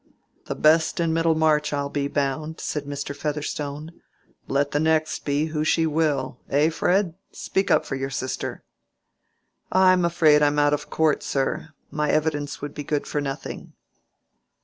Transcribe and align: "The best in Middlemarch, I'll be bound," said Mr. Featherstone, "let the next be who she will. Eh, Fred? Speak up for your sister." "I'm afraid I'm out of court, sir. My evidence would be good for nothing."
"The 0.45 0.55
best 0.55 0.99
in 0.99 1.13
Middlemarch, 1.13 1.71
I'll 1.73 1.87
be 1.91 2.07
bound," 2.07 2.59
said 2.59 2.85
Mr. 2.85 3.15
Featherstone, 3.15 4.01
"let 4.47 4.71
the 4.71 4.79
next 4.79 5.25
be 5.25 5.45
who 5.53 5.63
she 5.63 5.85
will. 5.85 6.39
Eh, 6.49 6.71
Fred? 6.71 7.13
Speak 7.31 7.69
up 7.69 7.85
for 7.85 7.93
your 7.93 8.09
sister." 8.09 8.63
"I'm 9.71 10.03
afraid 10.03 10.41
I'm 10.41 10.57
out 10.57 10.73
of 10.73 10.89
court, 10.89 11.21
sir. 11.21 11.69
My 11.91 12.09
evidence 12.09 12.63
would 12.63 12.73
be 12.73 12.83
good 12.83 13.05
for 13.05 13.21
nothing." 13.21 13.73